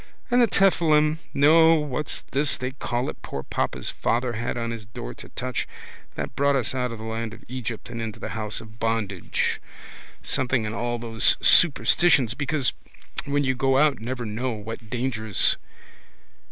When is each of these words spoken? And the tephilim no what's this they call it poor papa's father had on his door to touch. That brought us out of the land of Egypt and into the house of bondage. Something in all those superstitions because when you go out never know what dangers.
And 0.31 0.41
the 0.41 0.47
tephilim 0.47 1.19
no 1.31 1.75
what's 1.75 2.21
this 2.31 2.57
they 2.57 2.71
call 2.71 3.07
it 3.07 3.21
poor 3.21 3.43
papa's 3.43 3.91
father 3.91 4.33
had 4.33 4.57
on 4.57 4.71
his 4.71 4.83
door 4.87 5.13
to 5.13 5.29
touch. 5.29 5.67
That 6.15 6.35
brought 6.35 6.55
us 6.55 6.73
out 6.73 6.91
of 6.91 6.97
the 6.97 7.03
land 7.03 7.35
of 7.35 7.43
Egypt 7.47 7.87
and 7.91 8.01
into 8.01 8.19
the 8.19 8.29
house 8.29 8.61
of 8.61 8.79
bondage. 8.79 9.61
Something 10.23 10.65
in 10.65 10.73
all 10.73 10.97
those 10.97 11.37
superstitions 11.39 12.33
because 12.33 12.73
when 13.25 13.43
you 13.43 13.53
go 13.53 13.77
out 13.77 13.99
never 13.99 14.25
know 14.25 14.53
what 14.53 14.89
dangers. 14.89 15.57